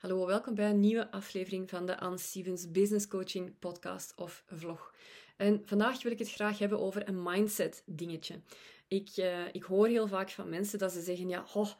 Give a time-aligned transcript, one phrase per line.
[0.00, 4.94] Hallo, welkom bij een nieuwe aflevering van de Anne Stevens Business Coaching podcast of vlog.
[5.36, 8.40] En vandaag wil ik het graag hebben over een mindset dingetje.
[8.88, 11.70] Ik, uh, ik hoor heel vaak van mensen dat ze zeggen, ja, oh,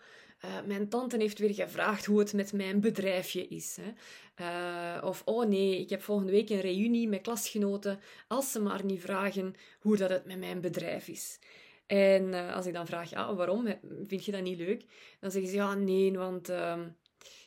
[0.66, 3.78] mijn tante heeft weer gevraagd hoe het met mijn bedrijfje is.
[3.80, 3.92] Hè.
[4.40, 8.84] Uh, of, oh nee, ik heb volgende week een reunie met klasgenoten, als ze maar
[8.84, 11.38] niet vragen hoe dat het met mijn bedrijf is.
[11.86, 13.74] En als ik dan vraag, ja, waarom?
[14.06, 14.84] Vind je dat niet leuk?
[15.20, 16.88] Dan zeggen ze, ja, nee, want ehm,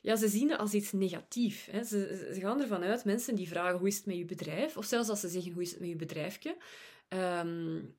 [0.01, 1.63] ja, ze zien het als iets negatiefs.
[1.63, 4.85] Ze, ze, gaan ervan uit, mensen die vragen hoe is het met je bedrijf, of
[4.85, 6.57] zelfs als ze zeggen hoe is het met je bedrijfje,
[7.09, 7.95] um,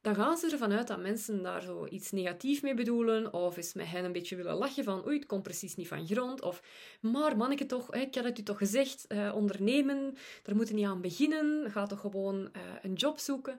[0.00, 3.74] dan gaan ze ervan uit dat mensen daar zo iets negatiefs mee bedoelen, of eens
[3.74, 6.62] met hen een beetje willen lachen van oei, het komt precies niet van grond, of
[7.00, 11.00] maar manneke toch, ik had het u toch gezegd, uh, ondernemen, daar moeten niet aan
[11.00, 13.58] beginnen, ga toch gewoon uh, een job zoeken.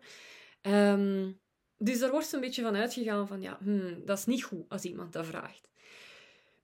[0.62, 1.40] Um,
[1.78, 4.84] dus daar wordt een beetje van uitgegaan van ja, hmm, dat is niet goed als
[4.84, 5.70] iemand dat vraagt.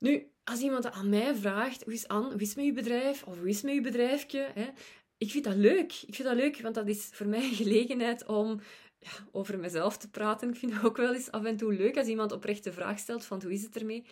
[0.01, 3.23] Nu, als iemand aan mij vraagt, hoe is Anne, hoe is met je bedrijf?
[3.23, 4.51] Of hoe is met je bedrijfje?
[4.53, 4.69] Hè?
[5.17, 5.93] Ik vind dat leuk.
[6.07, 8.59] Ik vind dat leuk, want dat is voor mij een gelegenheid om
[8.99, 10.49] ja, over mezelf te praten.
[10.49, 12.99] Ik vind het ook wel eens af en toe leuk als iemand oprecht de vraag
[12.99, 14.05] stelt van hoe is het ermee?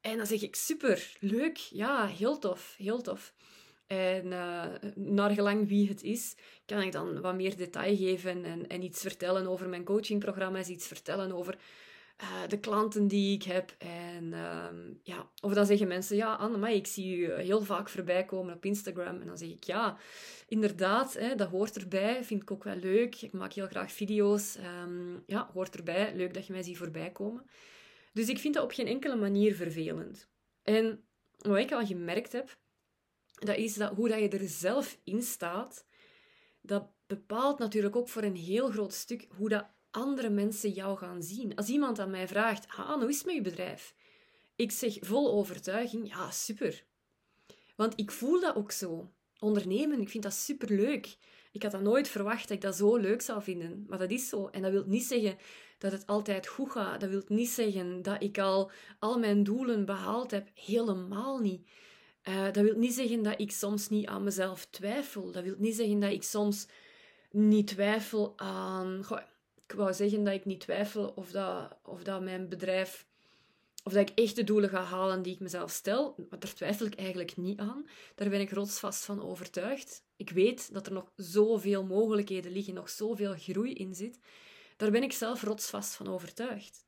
[0.00, 3.34] En dan zeg ik, super, leuk, ja, heel tof, heel tof.
[3.86, 6.34] En uh, naar gelang wie het is,
[6.66, 10.86] kan ik dan wat meer detail geven en, en iets vertellen over mijn coachingprogramma's, iets
[10.86, 11.58] vertellen over
[12.20, 13.74] uh, de klanten die ik heb.
[13.78, 14.68] En uh,
[15.02, 18.64] ja, of dan zeggen mensen, ja, Anne, ik zie u heel vaak voorbij komen op
[18.64, 19.20] Instagram.
[19.20, 19.98] En dan zeg ik, ja,
[20.46, 22.24] inderdaad, hè, dat hoort erbij.
[22.24, 23.22] Vind ik ook wel leuk.
[23.22, 24.56] Ik maak heel graag video's.
[24.82, 26.14] Um, ja, hoort erbij.
[26.14, 27.44] Leuk dat je mij ziet voorbij komen.
[28.12, 30.28] Dus ik vind dat op geen enkele manier vervelend.
[30.62, 31.04] En
[31.38, 32.58] wat ik al gemerkt heb,
[33.32, 35.86] dat is dat hoe dat je er zelf in staat,
[36.60, 41.22] dat bepaalt natuurlijk ook voor een heel groot stuk hoe dat andere mensen jou gaan
[41.22, 41.56] zien.
[41.56, 43.94] Als iemand aan mij vraagt, ah, hoe is het met je bedrijf?
[44.56, 46.84] Ik zeg vol overtuiging, ja, super.
[47.76, 49.12] Want ik voel dat ook zo.
[49.38, 51.16] Ondernemen, ik vind dat super leuk.
[51.52, 53.84] Ik had dat nooit verwacht dat ik dat zo leuk zou vinden.
[53.88, 54.46] Maar dat is zo.
[54.46, 55.38] En dat wil niet zeggen
[55.78, 57.00] dat het altijd goed gaat.
[57.00, 60.48] Dat wil niet zeggen dat ik al al mijn doelen behaald heb.
[60.54, 61.68] Helemaal niet.
[62.28, 65.30] Uh, dat wil niet zeggen dat ik soms niet aan mezelf twijfel.
[65.32, 66.66] Dat wil niet zeggen dat ik soms
[67.30, 69.04] niet twijfel aan
[69.66, 73.06] ik wou zeggen dat ik niet twijfel of dat, of dat mijn bedrijf,
[73.84, 76.14] of dat ik echt de doelen ga halen die ik mezelf stel.
[76.30, 77.86] Maar daar twijfel ik eigenlijk niet aan.
[78.14, 80.04] Daar ben ik rotsvast van overtuigd.
[80.16, 84.18] Ik weet dat er nog zoveel mogelijkheden liggen, nog zoveel groei in zit.
[84.76, 86.86] Daar ben ik zelf rotsvast van overtuigd.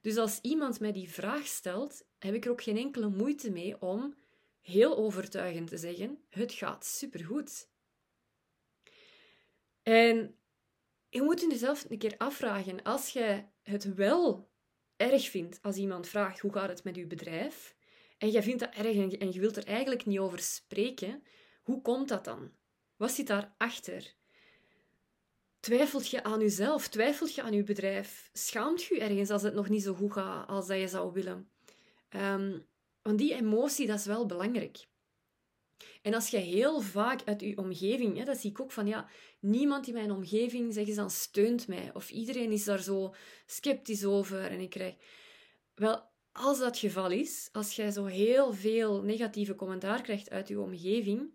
[0.00, 3.80] Dus als iemand mij die vraag stelt, heb ik er ook geen enkele moeite mee
[3.80, 4.14] om
[4.60, 7.68] heel overtuigend te zeggen: Het gaat supergoed.
[9.82, 10.37] En
[11.08, 14.50] je moet jezelf een keer afvragen, als je het wel
[14.96, 17.76] erg vindt als iemand vraagt hoe gaat het met je bedrijf,
[18.18, 21.22] en je vindt dat erg en je wilt er eigenlijk niet over spreken,
[21.62, 22.52] hoe komt dat dan?
[22.96, 24.14] Wat zit daarachter?
[25.60, 26.88] Twijfelt je aan jezelf?
[26.88, 28.30] Twijfelt je aan je bedrijf?
[28.32, 31.50] Schaamt je ergens als het nog niet zo goed gaat als dat je zou willen?
[32.10, 32.66] Um,
[33.02, 34.87] want die emotie, dat is wel belangrijk.
[36.02, 39.08] En als je heel vaak uit je omgeving, ja, dat zie ik ook van, ja,
[39.40, 41.90] niemand in mijn omgeving, zeggen ze dan, steunt mij.
[41.94, 43.14] Of iedereen is daar zo
[43.46, 44.44] sceptisch over.
[44.44, 44.94] En ik krijg...
[45.74, 46.02] Wel,
[46.32, 51.34] als dat geval is, als jij zo heel veel negatieve commentaar krijgt uit je omgeving,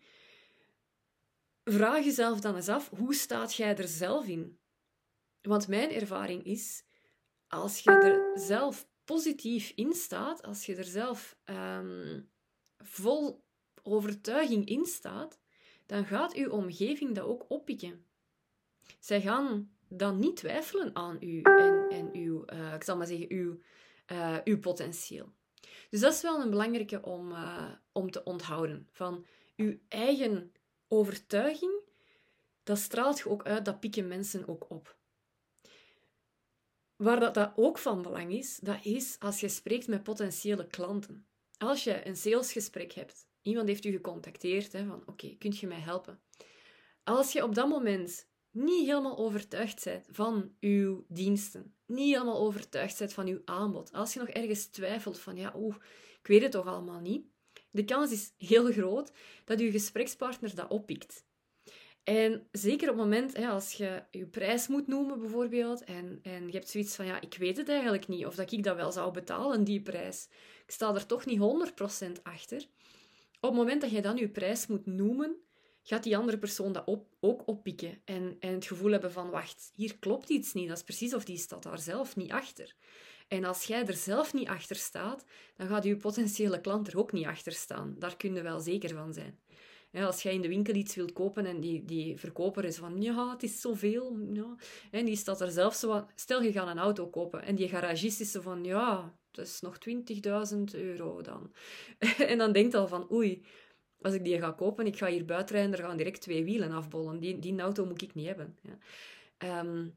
[1.63, 4.59] vraag jezelf dan eens af, hoe staat jij er zelf in?
[5.41, 6.83] Want mijn ervaring is,
[7.47, 12.29] als je er zelf positief in staat, als je er zelf um,
[12.77, 13.45] vol
[13.83, 15.39] overtuiging in staat,
[15.85, 18.05] dan gaat uw omgeving dat ook oppikken.
[18.99, 23.31] Zij gaan dan niet twijfelen aan u en, en uw, uh, ik zal maar zeggen,
[23.31, 23.59] uw,
[24.11, 25.31] uh, uw potentieel.
[25.89, 28.87] Dus dat is wel een belangrijke om, uh, om te onthouden.
[28.91, 30.53] Van uw eigen
[30.87, 31.81] overtuiging,
[32.63, 34.95] dat straalt je ook uit, dat pikken mensen ook op.
[36.95, 41.25] Waar dat, dat ook van belang is, dat is als je spreekt met potentiële klanten.
[41.57, 45.79] Als je een salesgesprek hebt, Iemand heeft u gecontacteerd hè, van oké, kunt je mij
[45.79, 46.19] helpen?
[47.03, 52.99] Als je op dat moment niet helemaal overtuigd bent van uw diensten, niet helemaal overtuigd
[52.99, 55.75] bent van uw aanbod, als je nog ergens twijfelt van ja, oeh,
[56.19, 57.25] ik weet het toch allemaal niet,
[57.71, 59.11] de kans is heel groot
[59.45, 61.25] dat uw gesprekspartner dat oppikt.
[62.03, 66.45] En zeker op het moment, hè, als je je prijs moet noemen bijvoorbeeld, en, en
[66.45, 68.91] je hebt zoiets van, ja, ik weet het eigenlijk niet, of dat ik dat wel
[68.91, 70.27] zou betalen, die prijs.
[70.65, 72.67] Ik sta er toch niet 100% achter.
[73.43, 75.35] Op het moment dat je dan je prijs moet noemen,
[75.81, 79.71] gaat die andere persoon dat op, ook oppikken en, en het gevoel hebben van, wacht,
[79.75, 80.67] hier klopt iets niet.
[80.67, 82.75] Dat is precies of die staat daar zelf niet achter.
[83.27, 85.25] En als jij er zelf niet achter staat,
[85.55, 87.95] dan gaat je potentiële klant er ook niet achter staan.
[87.99, 89.39] Daar kun je wel zeker van zijn.
[89.93, 93.31] als jij in de winkel iets wilt kopen en die, die verkoper is van, ja,
[93.31, 94.19] het is zoveel.
[94.33, 94.55] Ja.
[94.91, 98.19] En die staat er zelf zo stel je gaat een auto kopen en die garagist
[98.19, 99.77] is zo van, ja, dat is nog
[100.53, 101.53] 20.000 euro dan.
[102.31, 103.45] en dan denkt al van, oei,
[104.01, 106.71] als ik die ga kopen, ik ga hier buiten rijden, er gaan direct twee wielen
[106.71, 107.19] afbollen.
[107.19, 108.57] Die, die auto moet ik niet hebben.
[108.61, 108.77] Ja.
[109.37, 109.89] Ehm,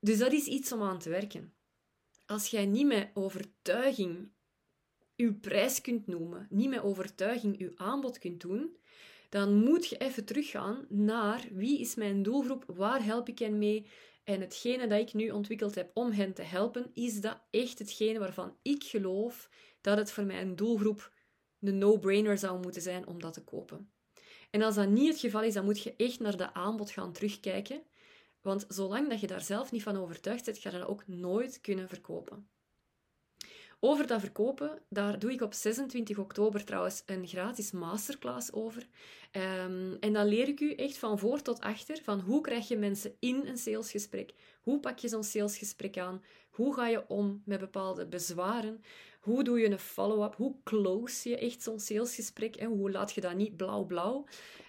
[0.00, 1.54] dus dat is iets om aan te werken.
[2.26, 4.30] Als jij niet met overtuiging
[5.16, 8.76] uw prijs kunt noemen, niet met overtuiging uw aanbod kunt doen,
[9.28, 13.86] dan moet je even teruggaan naar wie is mijn doelgroep, waar help ik hen mee,
[14.26, 18.18] en hetgene dat ik nu ontwikkeld heb om hen te helpen, is dat echt hetgene
[18.18, 19.50] waarvan ik geloof
[19.80, 21.12] dat het voor mijn doelgroep
[21.60, 23.90] een no-brainer zou moeten zijn om dat te kopen.
[24.50, 27.12] En als dat niet het geval is, dan moet je echt naar de aanbod gaan
[27.12, 27.82] terugkijken.
[28.40, 31.60] Want zolang dat je daar zelf niet van overtuigd bent, ga je dat ook nooit
[31.60, 32.48] kunnen verkopen.
[33.80, 38.86] Over dat verkopen, daar doe ik op 26 oktober trouwens een gratis masterclass over.
[39.32, 42.76] Um, en dan leer ik u echt van voor tot achter van hoe krijg je
[42.76, 44.32] mensen in een salesgesprek,
[44.62, 48.80] hoe pak je zo'n salesgesprek aan, hoe ga je om met bepaalde bezwaren,
[49.20, 53.20] hoe doe je een follow-up, hoe close je echt zo'n salesgesprek en hoe laat je
[53.20, 54.24] dat niet blauw-blauw.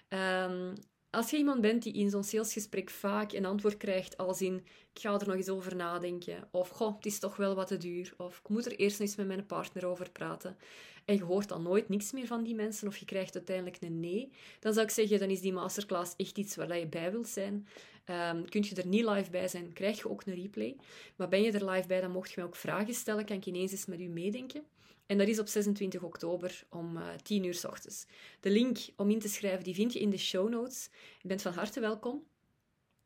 [0.08, 0.72] Um,
[1.10, 5.00] als je iemand bent die in zo'n salesgesprek vaak een antwoord krijgt als in ik
[5.04, 8.14] ga er nog eens over nadenken, of goh, het is toch wel wat te duur,
[8.16, 10.56] of ik moet er eerst eens met mijn partner over praten,
[11.04, 14.00] en je hoort dan nooit niks meer van die mensen, of je krijgt uiteindelijk een
[14.00, 17.28] nee, dan zou ik zeggen, dan is die masterclass echt iets waar je bij wilt
[17.28, 17.66] zijn.
[18.10, 20.76] Um, kun je er niet live bij zijn, krijg je ook een replay.
[21.16, 23.46] Maar ben je er live bij, dan mocht je mij ook vragen stellen, kan ik
[23.46, 24.62] ineens eens met u meedenken.
[25.08, 28.06] En dat is op 26 oktober om uh, eh, 10 uur s ochtends.
[28.40, 30.88] De link om in te schrijven die vind je in de show notes.
[31.18, 32.26] Je bent van harte welkom.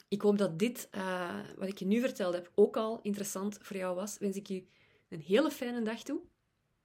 [0.09, 3.77] Ik hoop dat dit, uh, wat ik je nu verteld heb, ook al interessant voor
[3.77, 4.19] jou was.
[4.19, 4.65] Wens ik je
[5.09, 6.21] een hele fijne dag toe.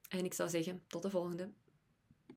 [0.08, 1.50] En ik zou zeggen, tot de volgende.